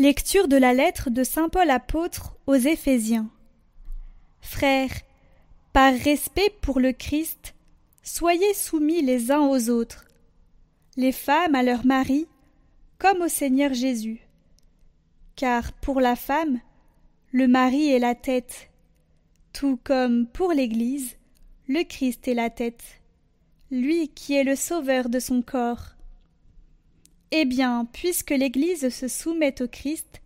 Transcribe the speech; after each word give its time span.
Lecture 0.00 0.48
de 0.48 0.56
la 0.56 0.72
lettre 0.72 1.10
de 1.10 1.22
Saint 1.22 1.50
Paul 1.50 1.68
apôtre 1.68 2.34
aux 2.46 2.54
Éphésiens. 2.54 3.28
Frères, 4.40 4.94
par 5.74 5.92
respect 5.92 6.48
pour 6.62 6.80
le 6.80 6.92
Christ, 6.92 7.54
soyez 8.02 8.54
soumis 8.54 9.02
les 9.02 9.30
uns 9.30 9.46
aux 9.46 9.68
autres, 9.68 10.06
les 10.96 11.12
femmes 11.12 11.54
à 11.54 11.62
leurs 11.62 11.84
maris, 11.84 12.26
comme 12.96 13.20
au 13.20 13.28
Seigneur 13.28 13.74
Jésus. 13.74 14.26
Car 15.36 15.70
pour 15.74 16.00
la 16.00 16.16
femme, 16.16 16.60
le 17.30 17.46
mari 17.46 17.90
est 17.90 17.98
la 17.98 18.14
tête, 18.14 18.70
tout 19.52 19.78
comme 19.84 20.26
pour 20.28 20.54
l'Église, 20.54 21.18
le 21.68 21.82
Christ 21.84 22.26
est 22.26 22.32
la 22.32 22.48
tête, 22.48 23.02
lui 23.70 24.08
qui 24.08 24.32
est 24.32 24.44
le 24.44 24.56
sauveur 24.56 25.10
de 25.10 25.18
son 25.18 25.42
corps. 25.42 25.94
Eh 27.32 27.44
bien, 27.44 27.86
puisque 27.92 28.30
l'Église 28.30 28.88
se 28.88 29.06
soumet 29.06 29.62
au 29.62 29.68
Christ, 29.68 30.20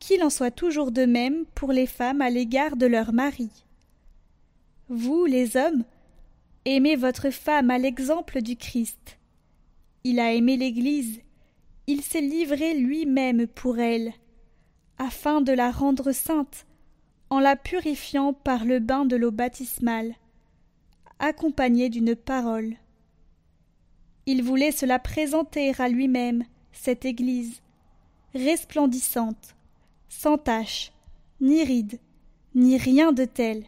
qu'il 0.00 0.24
en 0.24 0.30
soit 0.30 0.50
toujours 0.50 0.90
de 0.90 1.04
même 1.04 1.44
pour 1.54 1.72
les 1.72 1.86
femmes 1.86 2.20
à 2.20 2.30
l'égard 2.30 2.76
de 2.76 2.86
leur 2.86 3.12
mari. 3.12 3.50
Vous, 4.88 5.24
les 5.24 5.56
hommes, 5.56 5.84
aimez 6.64 6.96
votre 6.96 7.30
femme 7.30 7.70
à 7.70 7.78
l'exemple 7.78 8.42
du 8.42 8.56
Christ. 8.56 9.18
Il 10.02 10.18
a 10.18 10.32
aimé 10.32 10.56
l'Église, 10.56 11.20
il 11.86 12.02
s'est 12.02 12.20
livré 12.20 12.74
lui-même 12.74 13.46
pour 13.46 13.78
elle, 13.78 14.12
afin 14.98 15.40
de 15.40 15.52
la 15.52 15.70
rendre 15.70 16.10
sainte, 16.10 16.66
en 17.30 17.38
la 17.38 17.54
purifiant 17.54 18.32
par 18.32 18.64
le 18.64 18.80
bain 18.80 19.04
de 19.04 19.14
l'eau 19.14 19.30
baptismale, 19.30 20.14
accompagnée 21.20 21.88
d'une 21.88 22.16
parole. 22.16 22.76
Il 24.26 24.42
voulait 24.42 24.72
se 24.72 24.86
la 24.86 24.98
présenter 24.98 25.72
à 25.78 25.88
lui-même, 25.88 26.44
cette 26.72 27.04
Église, 27.04 27.60
resplendissante, 28.34 29.56
sans 30.08 30.38
tache, 30.38 30.92
ni 31.40 31.62
ride, 31.64 31.98
ni 32.54 32.76
rien 32.76 33.12
de 33.12 33.24
tel. 33.24 33.64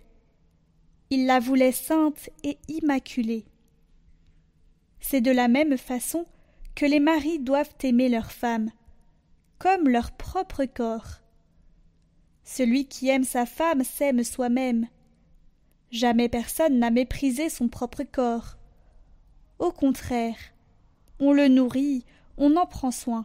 Il 1.11 1.27
la 1.27 1.41
voulait 1.41 1.73
sainte 1.73 2.31
et 2.43 2.59
immaculée. 2.69 3.45
C'est 5.01 5.21
de 5.21 5.31
la 5.31 5.49
même 5.49 5.77
façon 5.77 6.25
que 6.75 6.87
les 6.87 7.01
maris 7.01 7.39
doivent 7.39 7.75
aimer 7.83 8.09
leurs 8.09 8.33
femmes, 8.33 8.71
comme 9.59 9.89
leur 9.89 10.13
propre 10.13 10.65
corps. 10.65 11.21
Celui 12.45 12.87
qui 12.87 13.09
aime 13.09 13.25
sa 13.25 13.47
femme 13.47 13.85
s'aime 13.85 14.23
soi-même. 14.23 14.87
Jamais 15.91 16.29
personne 16.29 16.79
n'a 16.79 16.91
méprisé 16.91 17.49
son 17.49 17.69
propre 17.69 18.03
corps. 18.03 18.57
Au 19.59 19.71
contraire, 19.71 20.37
on 21.21 21.33
le 21.33 21.49
nourrit, 21.49 22.05
on 22.37 22.57
en 22.57 22.67
prend 22.67 22.91
soin. 22.91 23.25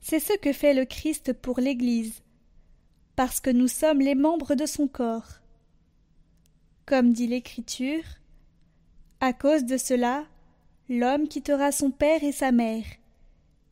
C'est 0.00 0.20
ce 0.20 0.32
que 0.38 0.52
fait 0.52 0.74
le 0.74 0.84
Christ 0.84 1.32
pour 1.32 1.60
l'Église, 1.60 2.22
parce 3.16 3.40
que 3.40 3.50
nous 3.50 3.68
sommes 3.68 4.00
les 4.00 4.14
membres 4.14 4.54
de 4.54 4.66
son 4.66 4.88
corps. 4.88 5.40
Comme 6.86 7.12
dit 7.12 7.26
l'Écriture, 7.26 8.04
à 9.20 9.32
cause 9.32 9.64
de 9.64 9.76
cela, 9.76 10.24
l'homme 10.88 11.28
quittera 11.28 11.72
son 11.72 11.90
père 11.90 12.24
et 12.24 12.32
sa 12.32 12.52
mère, 12.52 12.84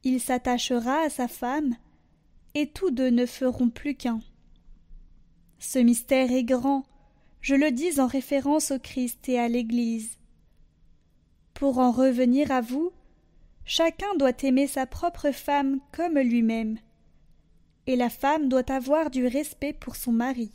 il 0.05 0.20
s'attachera 0.20 1.01
à 1.01 1.11
sa 1.11 1.29
femme, 1.29 1.77
et 2.55 2.68
tous 2.68 2.91
deux 2.91 3.11
ne 3.11 3.27
feront 3.27 3.68
plus 3.68 3.95
qu'un. 3.95 4.20
Ce 5.58 5.79
mystère 5.79 6.30
est 6.30 6.45
grand, 6.45 6.85
je 7.41 7.55
le 7.55 7.73
dis 7.73 8.01
en 8.01 8.07
référence 8.07 8.70
au 8.70 8.79
Christ 8.79 9.29
et 9.29 9.39
à 9.39 9.48
l'Église. 9.48 10.17
Pour 11.58 11.80
en 11.80 11.91
revenir 11.91 12.52
à 12.52 12.61
vous, 12.61 12.92
chacun 13.64 14.14
doit 14.17 14.45
aimer 14.45 14.69
sa 14.69 14.86
propre 14.86 15.33
femme 15.33 15.80
comme 15.91 16.17
lui-même, 16.17 16.79
et 17.89 17.96
la 17.96 18.11
femme 18.11 18.48
doit 18.48 18.70
avoir 18.70 19.11
du 19.11 19.27
respect 19.27 19.73
pour 19.73 19.97
son 19.97 20.13
mari. 20.13 20.52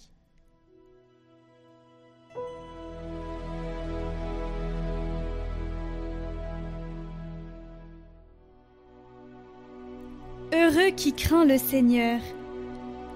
Heureux 10.53 10.91
qui 10.95 11.11
craint 11.11 11.43
le 11.43 11.57
Seigneur, 11.57 12.21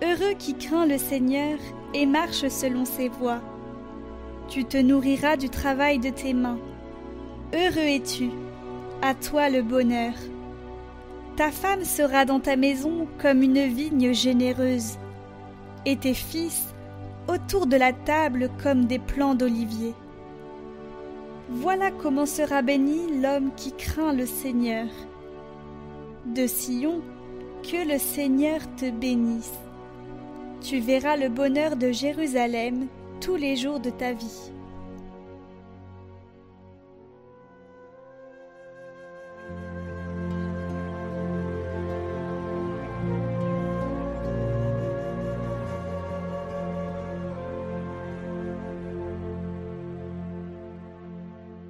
heureux 0.03 0.33
qui 0.37 0.55
craint 0.55 0.85
le 0.85 0.97
Seigneur 0.97 1.57
et 1.93 2.05
marche 2.05 2.49
selon 2.49 2.83
ses 2.83 3.07
voies. 3.07 3.41
Tu 4.49 4.65
te 4.65 4.75
nourriras 4.75 5.37
du 5.37 5.49
travail 5.49 5.99
de 5.99 6.09
tes 6.09 6.33
mains 6.33 6.59
Heureux 7.53 7.77
es-tu, 7.77 8.29
à 9.01 9.13
toi 9.13 9.49
le 9.49 9.61
bonheur. 9.61 10.11
Ta 11.37 11.49
femme 11.49 11.85
sera 11.85 12.25
dans 12.25 12.41
ta 12.41 12.57
maison 12.57 13.07
comme 13.21 13.41
une 13.41 13.67
vigne 13.67 14.11
généreuse, 14.11 14.97
et 15.85 15.95
tes 15.95 16.13
fils 16.13 16.75
autour 17.29 17.65
de 17.65 17.77
la 17.77 17.93
table 17.93 18.49
comme 18.61 18.83
des 18.83 18.99
plants 18.99 19.33
d'olivier. 19.33 19.93
Voilà 21.49 21.89
comment 21.89 22.25
sera 22.25 22.61
béni 22.61 23.21
l'homme 23.21 23.51
qui 23.55 23.71
craint 23.71 24.11
le 24.11 24.25
Seigneur. 24.25 24.87
De 26.25 26.47
Sion, 26.47 27.01
que 27.63 27.89
le 27.89 27.97
Seigneur 27.97 28.59
te 28.75 28.89
bénisse. 28.89 29.57
Tu 30.59 30.79
verras 30.79 31.15
le 31.15 31.29
bonheur 31.29 31.77
de 31.77 31.93
Jérusalem 31.93 32.87
tous 33.21 33.37
les 33.37 33.55
jours 33.55 33.79
de 33.79 33.89
ta 33.89 34.11
vie. 34.11 34.51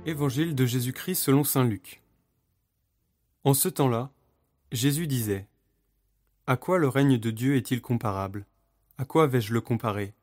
Évangile 0.08 0.56
de 0.56 0.66
Jésus-Christ 0.66 1.16
selon 1.16 1.44
Saint 1.44 1.66
Luc. 1.66 2.02
En 3.44 3.54
ce 3.54 3.68
temps-là, 3.68 4.10
Jésus 4.72 5.06
disait 5.06 5.50
À 6.46 6.56
quoi 6.56 6.78
le 6.78 6.88
règne 6.88 7.18
de 7.18 7.30
Dieu 7.30 7.58
est-il 7.58 7.82
comparable? 7.82 8.46
À 8.98 9.04
quoi 9.04 9.28
vais-je 9.28 9.54
le 9.54 9.60
comparer? 9.60 10.14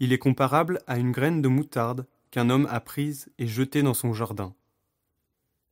Il 0.00 0.12
est 0.12 0.18
comparable 0.18 0.80
à 0.88 0.98
une 0.98 1.12
graine 1.12 1.40
de 1.42 1.46
moutarde 1.46 2.08
qu'un 2.32 2.50
homme 2.50 2.66
a 2.68 2.80
prise 2.80 3.30
et 3.38 3.46
jetée 3.46 3.84
dans 3.84 3.94
son 3.94 4.12
jardin. 4.12 4.52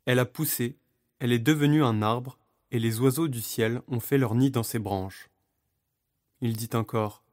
Elle 0.04 0.20
a 0.20 0.24
poussé, 0.24 0.76
elle 1.18 1.32
est 1.32 1.40
devenue 1.40 1.82
un 1.82 2.00
arbre, 2.00 2.38
et 2.70 2.78
les 2.78 3.00
oiseaux 3.00 3.26
du 3.26 3.40
ciel 3.40 3.82
ont 3.88 3.98
fait 3.98 4.18
leur 4.18 4.36
nid 4.36 4.52
dans 4.52 4.62
ses 4.62 4.78
branches. 4.78 5.30
Il 6.42 6.56
dit 6.56 6.70
encore 6.74 7.24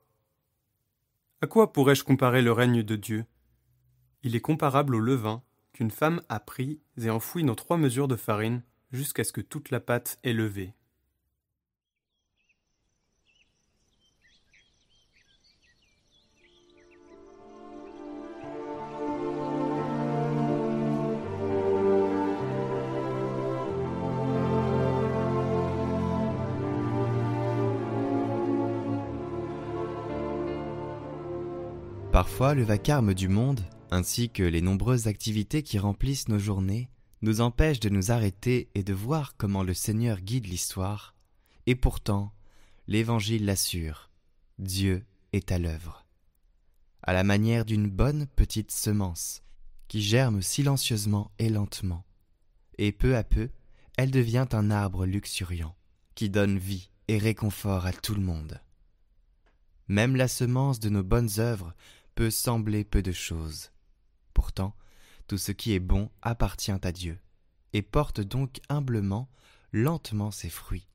À 1.42 1.46
quoi 1.46 1.72
pourrais-je 1.72 2.04
comparer 2.04 2.42
le 2.42 2.52
règne 2.52 2.82
de 2.82 2.96
Dieu? 2.96 3.26
Il 4.25 4.36
est 4.36 4.41
comparable 4.41 4.96
au 4.96 5.00
levain 5.00 5.44
qu'une 5.72 5.91
femme 5.91 6.19
a 6.30 6.40
pris 6.40 6.80
et 7.00 7.12
enfoui 7.12 7.44
dans 7.44 7.53
trois 7.53 7.78
mesures 7.78 8.08
de 8.08 8.16
farine 8.16 8.63
jusqu'à 8.91 9.24
ce 9.24 9.31
que 9.31 9.40
toute 9.40 9.69
la 9.69 9.80
pâte 9.80 10.18
est 10.24 10.34
levée. 10.34 10.74
Parfois, 32.11 32.55
le 32.55 32.64
vacarme 32.64 33.14
du 33.14 33.28
monde 33.28 33.59
ainsi 33.91 34.29
que 34.29 34.43
les 34.43 34.61
nombreuses 34.61 35.08
activités 35.08 35.64
qui 35.64 35.79
remplissent 35.79 36.28
nos 36.28 36.40
journées, 36.40 36.90
nous 37.22 37.41
empêchent 37.41 37.79
de 37.79 37.90
nous 37.90 38.11
arrêter 38.11 38.70
et 38.76 38.84
de 38.84 38.93
voir 38.93 39.35
comment 39.37 39.64
le 39.64 39.73
Seigneur 39.73 40.22
guide 40.22 40.47
l'histoire, 40.47 41.16
et 41.66 41.76
pourtant, 41.76 42.34
l'Évangile 42.87 43.46
l'assure, 43.46 44.09
Dieu 44.59 45.05
est 45.34 45.52
à 45.52 45.59
l'œuvre. 45.59 46.05
À 47.03 47.14
la 47.14 47.23
manière 47.23 47.66
d'une 47.66 47.90
bonne 47.90 48.28
petite 48.28 48.72
semence, 48.72 49.41
qui 49.88 50.02
germe 50.02 50.41
silencieusement 50.41 51.31
et 51.40 51.49
lentement, 51.49 52.05
et 52.78 52.91
peu 52.91 53.16
à 53.16 53.23
peu, 53.23 53.49
elle 53.97 54.11
devient 54.11 54.47
un 54.52 54.72
arbre 54.72 55.05
luxuriant, 55.05 55.76
qui 56.16 56.29
donne 56.29 56.58
vie 56.58 56.90
et 57.08 57.17
réconfort 57.17 57.85
à 57.85 57.93
tout 57.93 58.16
le 58.16 58.22
monde. 58.22 58.59
Même 59.88 60.16
la 60.16 60.28
semence 60.28 60.79
de 60.79 60.90
nos 60.90 61.03
bonnes 61.03 61.40
œuvres 61.40 61.73
peut 62.16 62.31
sembler 62.31 62.84
peu 62.84 63.02
de 63.02 63.11
choses, 63.11 63.72
Pourtant, 64.35 64.76
tout 65.28 65.40
ce 65.40 65.52
qui 65.52 65.73
est 65.73 65.79
bon 65.79 66.11
appartient 66.22 66.70
à 66.70 66.91
Dieu, 66.91 67.20
et 67.73 67.82
porte 67.82 68.22
donc 68.22 68.59
humblement, 68.70 69.32
lentement 69.72 70.29
ses 70.29 70.49
fruits. 70.49 70.87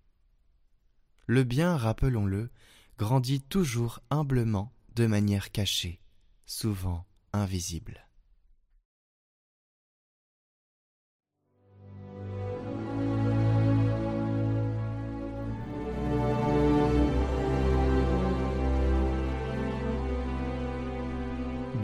Le 1.26 1.42
bien, 1.42 1.76
rappelons-le, 1.76 2.50
grandit 2.98 3.40
toujours 3.40 4.00
humblement 4.10 4.72
de 4.94 5.06
manière 5.06 5.50
cachée, 5.50 6.00
souvent 6.44 7.06
invisible. 7.32 8.06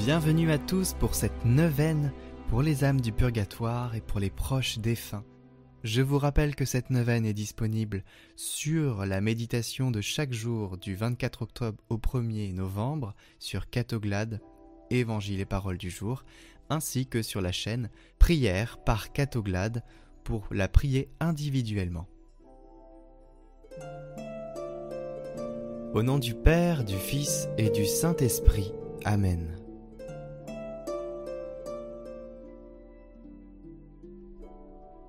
Bienvenue 0.07 0.53
à 0.53 0.59
tous 0.59 0.95
pour 0.95 1.17
cette 1.17 1.45
neuvaine 1.45 2.13
pour 2.49 2.63
les 2.63 2.85
âmes 2.85 3.01
du 3.01 3.11
purgatoire 3.11 3.97
et 3.97 4.01
pour 4.01 4.21
les 4.21 4.31
proches 4.31 4.79
défunts. 4.79 5.25
Je 5.83 6.01
vous 6.01 6.21
rappelle 6.21 6.55
que 6.55 6.65
cette 6.65 6.91
neuvaine 6.91 7.27
est 7.27 7.35
disponible 7.35 8.05
sur 8.37 9.05
la 9.05 9.21
méditation 9.21 9.91
de 9.91 10.01
chaque 10.01 10.33
jour 10.33 10.79
du 10.79 10.95
24 10.95 11.43
octobre 11.43 11.83
au 11.89 11.97
1er 11.97 12.55
novembre 12.55 13.17
sur 13.41 13.69
Catoglade, 13.69 14.41
Évangile 14.91 15.41
et 15.41 15.45
Paroles 15.45 15.77
du 15.77 15.91
jour, 15.91 16.25
ainsi 16.71 17.09
que 17.09 17.21
sur 17.21 17.41
la 17.41 17.51
chaîne 17.51 17.91
Prière 18.21 18.79
par 18.79 19.13
Catoglade 19.13 19.83
pour 20.23 20.47
la 20.53 20.69
prier 20.69 21.09
individuellement. 21.19 22.07
Au 25.95 26.05
nom 26.05 26.21
du 26.21 26.37
Père, 26.37 26.85
du 26.85 26.97
Fils 26.97 27.49
et 27.59 27.71
du 27.71 27.85
Saint-Esprit. 27.85 28.73
Amen. 29.05 29.66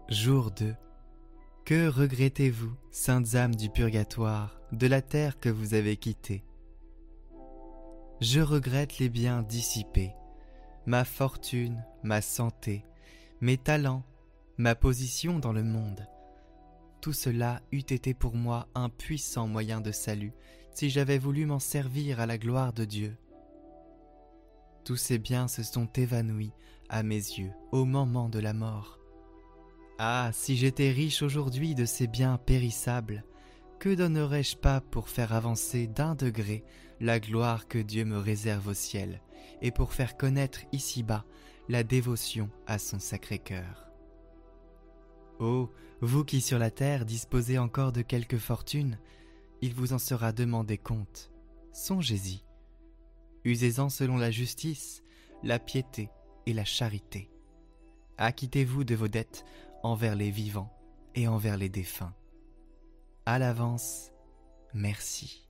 Jour 0.09 0.51
2. 0.51 0.74
Que 1.65 1.89
regrettez-vous, 1.89 2.74
saintes 2.92 3.36
âmes 3.36 3.56
du 3.56 3.69
purgatoire, 3.69 4.57
de 4.71 4.88
la 4.88 5.01
terre 5.01 5.38
que 5.38 5.50
vous 5.50 5.74
avez 5.74 5.98
quittée? 5.98 6.45
Je 8.21 8.39
regrette 8.39 9.00
les 9.00 9.09
biens 9.09 9.42
dissipés, 9.42 10.13
ma 10.86 11.04
fortune, 11.04 11.83
ma 12.04 12.21
santé, 12.21 12.86
mes 13.42 13.57
talents, 13.57 14.06
ma 14.57 14.75
position 14.75 15.39
dans 15.39 15.51
le 15.51 15.65
monde. 15.65 16.07
Tout 17.01 17.12
cela 17.12 17.62
eût 17.74 17.80
été 17.80 18.13
pour 18.13 18.33
moi 18.33 18.69
un 18.75 18.88
puissant 18.88 19.48
moyen 19.50 19.81
de 19.81 19.92
salut 19.92 20.31
si 20.71 20.89
j'avais 20.89 21.18
voulu 21.18 21.45
m'en 21.45 21.60
servir 21.60 22.21
à 22.21 22.25
la 22.25 22.38
gloire 22.38 22.71
de 22.71 22.86
Dieu. 22.86 23.18
Tous 24.86 24.95
ces 24.95 25.18
biens 25.18 25.50
se 25.50 25.63
sont 25.63 25.88
évanouis 25.98 26.53
à 26.88 27.03
mes 27.03 27.15
yeux 27.15 27.51
au 27.74 27.83
moment 27.83 28.30
de 28.30 28.39
la 28.39 28.53
mort. 28.53 28.98
Ah, 29.99 30.29
si 30.31 30.57
j'étais 30.57 30.91
riche 30.91 31.23
aujourd'hui 31.23 31.73
de 31.73 31.85
ces 31.85 32.05
biens 32.05 32.38
périssables, 32.38 33.23
que 33.79 33.94
donnerais-je 33.94 34.55
pas 34.55 34.79
pour 34.79 35.09
faire 35.09 35.33
avancer 35.33 35.88
d'un 35.88 36.13
degré 36.13 36.63
la 36.99 37.19
gloire 37.19 37.67
que 37.67 37.79
Dieu 37.79 38.05
me 38.05 38.17
réserve 38.17 38.67
au 38.67 38.73
ciel, 38.73 39.21
et 39.61 39.71
pour 39.71 39.94
faire 39.94 40.15
connaître 40.15 40.59
ici-bas 40.71 41.25
la 41.67 41.83
dévotion 41.83 42.49
à 42.67 42.77
son 42.77 42.99
Sacré-Cœur. 42.99 43.89
Oh, 45.39 45.71
vous 46.01 46.23
qui 46.23 46.41
sur 46.41 46.59
la 46.59 46.71
terre 46.71 47.05
disposez 47.05 47.57
encore 47.57 47.91
de 47.91 48.01
quelque 48.03 48.38
fortune, 48.38 49.00
il 49.61 49.73
vous 49.73 49.93
en 49.93 50.00
sera 50.00 50.31
demandé 50.31 50.77
compte. 50.77 51.31
Songez-y. 51.73 52.43
Usez-en 53.43 53.89
selon 53.89 54.17
la 54.17 54.29
justice, 54.29 55.03
la 55.43 55.57
piété 55.57 56.09
et 56.45 56.53
la 56.53 56.65
charité. 56.65 57.31
Acquittez-vous 58.17 58.83
de 58.83 58.95
vos 58.95 59.07
dettes 59.07 59.45
envers 59.83 60.15
les 60.15 60.31
vivants 60.31 60.69
et 61.15 61.27
envers 61.27 61.57
les 61.57 61.69
défunts. 61.69 62.13
À 63.25 63.39
l'avance, 63.39 64.12
merci. 64.74 65.47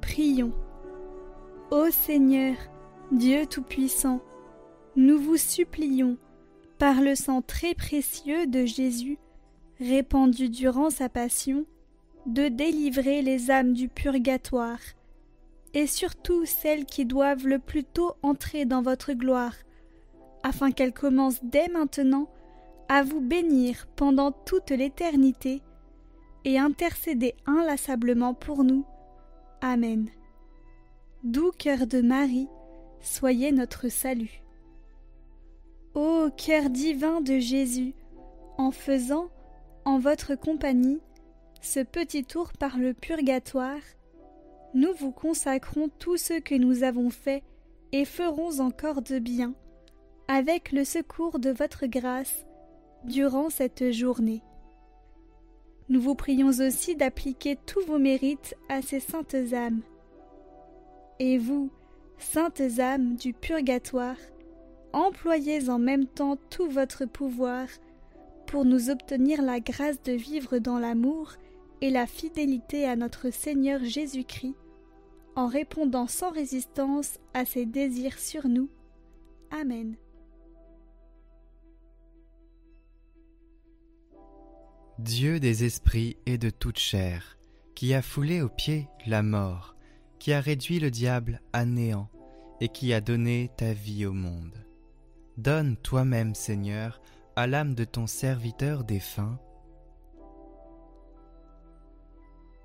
Prions. 0.00 0.52
Ô 1.70 1.90
Seigneur, 1.90 2.56
Dieu 3.12 3.46
Tout-Puissant, 3.46 4.20
nous 4.96 5.18
vous 5.18 5.36
supplions, 5.36 6.16
par 6.78 7.00
le 7.00 7.14
sang 7.14 7.40
très 7.42 7.74
précieux 7.74 8.46
de 8.46 8.64
Jésus, 8.64 9.18
répandu 9.78 10.48
durant 10.48 10.90
sa 10.90 11.08
passion, 11.08 11.66
de 12.26 12.48
délivrer 12.48 13.22
les 13.22 13.50
âmes 13.50 13.72
du 13.72 13.88
purgatoire 13.88 14.80
et 15.78 15.86
surtout 15.86 16.44
celles 16.44 16.86
qui 16.86 17.04
doivent 17.04 17.46
le 17.46 17.60
plus 17.60 17.84
tôt 17.84 18.16
entrer 18.24 18.64
dans 18.64 18.82
votre 18.82 19.12
gloire, 19.12 19.54
afin 20.42 20.72
qu'elles 20.72 20.92
commencent 20.92 21.44
dès 21.44 21.68
maintenant 21.68 22.28
à 22.88 23.04
vous 23.04 23.20
bénir 23.20 23.86
pendant 23.94 24.32
toute 24.32 24.70
l'éternité 24.70 25.62
et 26.44 26.58
intercéder 26.58 27.36
inlassablement 27.46 28.34
pour 28.34 28.64
nous. 28.64 28.84
Amen. 29.60 30.08
Doux 31.22 31.52
cœur 31.56 31.86
de 31.86 32.00
Marie, 32.00 32.48
soyez 33.00 33.52
notre 33.52 33.88
salut. 33.88 34.42
Ô 35.94 36.28
cœur 36.36 36.70
divin 36.70 37.20
de 37.20 37.38
Jésus, 37.38 37.94
en 38.56 38.72
faisant, 38.72 39.28
en 39.84 40.00
votre 40.00 40.34
compagnie, 40.34 40.98
ce 41.60 41.78
petit 41.78 42.24
tour 42.24 42.52
par 42.52 42.78
le 42.78 42.94
purgatoire, 42.94 43.78
nous 44.74 44.92
vous 44.94 45.12
consacrons 45.12 45.88
tout 45.98 46.16
ce 46.16 46.38
que 46.40 46.54
nous 46.54 46.82
avons 46.82 47.10
fait 47.10 47.42
et 47.92 48.04
ferons 48.04 48.60
encore 48.60 49.02
de 49.02 49.18
bien, 49.18 49.54
avec 50.28 50.72
le 50.72 50.84
secours 50.84 51.38
de 51.38 51.50
votre 51.50 51.86
grâce, 51.86 52.44
durant 53.04 53.48
cette 53.48 53.92
journée. 53.92 54.42
Nous 55.88 56.00
vous 56.00 56.14
prions 56.14 56.48
aussi 56.48 56.96
d'appliquer 56.96 57.56
tous 57.56 57.80
vos 57.86 57.98
mérites 57.98 58.54
à 58.68 58.82
ces 58.82 59.00
saintes 59.00 59.34
âmes. 59.54 59.80
Et 61.18 61.38
vous, 61.38 61.70
saintes 62.18 62.78
âmes 62.78 63.16
du 63.16 63.32
purgatoire, 63.32 64.16
employez 64.92 65.70
en 65.70 65.78
même 65.78 66.06
temps 66.06 66.36
tout 66.50 66.68
votre 66.68 67.06
pouvoir 67.06 67.66
pour 68.46 68.64
nous 68.64 68.90
obtenir 68.90 69.40
la 69.40 69.60
grâce 69.60 70.02
de 70.02 70.12
vivre 70.12 70.58
dans 70.58 70.78
l'amour 70.78 71.32
et 71.80 71.90
la 71.90 72.06
fidélité 72.06 72.84
à 72.86 72.96
notre 72.96 73.30
Seigneur 73.30 73.82
Jésus-Christ, 73.82 74.56
en 75.38 75.46
répondant 75.46 76.08
sans 76.08 76.32
résistance 76.32 77.20
à 77.32 77.44
ses 77.44 77.64
désirs 77.64 78.18
sur 78.18 78.48
nous. 78.48 78.68
Amen. 79.52 79.94
Dieu 84.98 85.38
des 85.38 85.62
esprits 85.62 86.16
et 86.26 86.38
de 86.38 86.50
toute 86.50 86.80
chair, 86.80 87.38
qui 87.76 87.94
a 87.94 88.02
foulé 88.02 88.42
aux 88.42 88.48
pieds 88.48 88.88
la 89.06 89.22
mort, 89.22 89.76
qui 90.18 90.32
a 90.32 90.40
réduit 90.40 90.80
le 90.80 90.90
diable 90.90 91.40
à 91.52 91.64
néant, 91.64 92.08
et 92.60 92.68
qui 92.68 92.92
a 92.92 93.00
donné 93.00 93.52
ta 93.56 93.72
vie 93.72 94.06
au 94.06 94.12
monde. 94.12 94.66
Donne 95.36 95.76
toi-même, 95.76 96.34
Seigneur, 96.34 97.00
à 97.36 97.46
l'âme 97.46 97.76
de 97.76 97.84
ton 97.84 98.08
serviteur 98.08 98.82
défunt, 98.82 99.38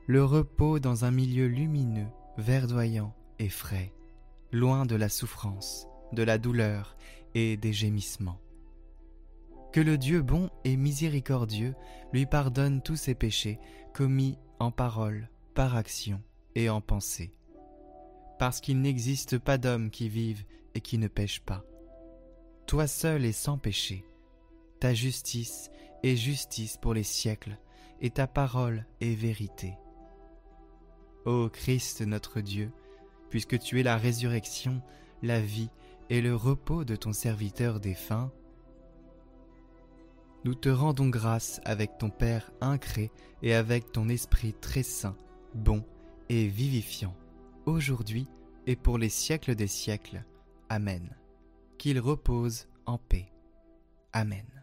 le 0.07 0.25
repos 0.25 0.79
dans 0.79 1.05
un 1.05 1.11
milieu 1.11 1.45
lumineux, 1.45 2.09
verdoyant 2.37 3.13
et 3.39 3.49
frais, 3.49 3.93
loin 4.51 4.85
de 4.85 4.95
la 4.95 5.09
souffrance, 5.09 5.87
de 6.11 6.23
la 6.23 6.37
douleur 6.37 6.95
et 7.35 7.57
des 7.57 7.73
gémissements. 7.73 8.39
Que 9.71 9.81
le 9.81 9.97
Dieu 9.97 10.21
bon 10.21 10.49
et 10.63 10.77
miséricordieux 10.77 11.73
lui 12.11 12.25
pardonne 12.25 12.81
tous 12.81 12.95
ses 12.95 13.15
péchés 13.15 13.59
commis 13.93 14.37
en 14.59 14.71
parole, 14.71 15.29
par 15.55 15.75
action 15.75 16.21
et 16.55 16.69
en 16.69 16.81
pensée. 16.81 17.33
Parce 18.39 18.61
qu'il 18.61 18.81
n'existe 18.81 19.37
pas 19.37 19.57
d'homme 19.57 19.89
qui 19.89 20.09
vive 20.09 20.43
et 20.75 20.81
qui 20.81 20.97
ne 20.97 21.07
pêche 21.07 21.39
pas. 21.41 21.63
Toi 22.67 22.87
seul 22.87 23.25
est 23.25 23.31
sans 23.31 23.57
péché. 23.57 24.05
Ta 24.79 24.93
justice 24.93 25.69
est 26.03 26.15
justice 26.15 26.77
pour 26.77 26.93
les 26.93 27.03
siècles, 27.03 27.57
et 28.01 28.09
ta 28.09 28.27
parole 28.27 28.85
est 29.01 29.15
vérité. 29.15 29.75
Ô 31.25 31.49
Christ 31.49 32.01
notre 32.01 32.41
Dieu, 32.41 32.71
puisque 33.29 33.57
tu 33.59 33.79
es 33.79 33.83
la 33.83 33.97
résurrection, 33.97 34.81
la 35.21 35.39
vie 35.39 35.69
et 36.09 36.21
le 36.21 36.35
repos 36.35 36.83
de 36.83 36.95
ton 36.95 37.13
serviteur 37.13 37.79
défunt, 37.79 38.31
nous 40.43 40.55
te 40.55 40.69
rendons 40.69 41.07
grâce 41.07 41.61
avec 41.63 41.97
ton 41.97 42.09
Père 42.09 42.51
incré 42.59 43.11
et 43.41 43.53
avec 43.53 43.91
ton 43.91 44.09
Esprit 44.09 44.53
très 44.53 44.83
saint, 44.83 45.15
bon 45.55 45.85
et 46.27 46.47
vivifiant, 46.47 47.15
aujourd'hui 47.65 48.27
et 48.67 48.75
pour 48.75 48.97
les 48.97 49.09
siècles 49.09 49.55
des 49.55 49.67
siècles. 49.67 50.23
Amen. 50.69 51.15
Qu'il 51.77 51.99
repose 51.99 52.67
en 52.85 52.97
paix. 52.97 53.31
Amen. 54.11 54.62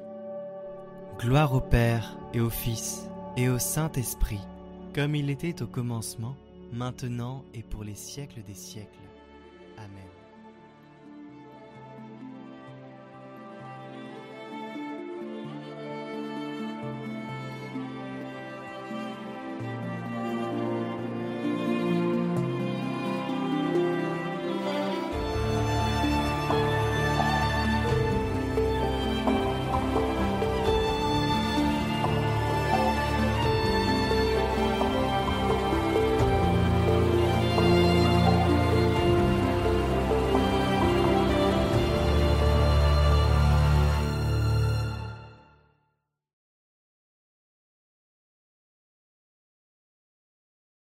Gloire 1.21 1.53
au 1.53 1.61
Père 1.61 2.17
et 2.33 2.39
au 2.39 2.49
Fils 2.49 3.07
et 3.37 3.47
au 3.47 3.59
Saint-Esprit, 3.59 4.39
comme 4.95 5.13
il 5.13 5.29
était 5.29 5.61
au 5.61 5.67
commencement, 5.67 6.35
maintenant 6.73 7.43
et 7.53 7.61
pour 7.61 7.83
les 7.83 7.93
siècles 7.93 8.41
des 8.47 8.55
siècles. 8.55 9.00